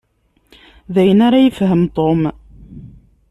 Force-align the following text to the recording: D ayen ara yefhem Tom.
D 0.93 0.95
ayen 1.01 1.19
ara 1.27 1.39
yefhem 1.45 1.83
Tom. 1.95 2.21